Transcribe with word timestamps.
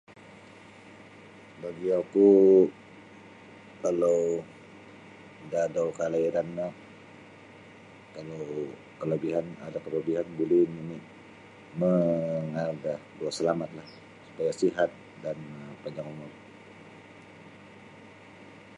Da 1.61 1.69
guangku 1.79 2.27
kalau 3.83 4.21
da 5.49 5.57
adau 5.67 5.87
kelahiran 5.97 6.47
no 6.57 6.67
aru 8.19 8.41
kelebihan 9.01 9.45
ada 9.65 9.79
kelebihan 9.85 10.27
buli 10.37 10.61
nini 10.73 10.97
maangaal 11.79 12.71
da 12.85 12.93
doa 13.17 13.31
selamatlah 13.39 13.87
supaya 14.27 14.51
sihat 14.61 14.89
dan 15.23 15.37
panjang 15.81 16.07
umur. 16.13 16.31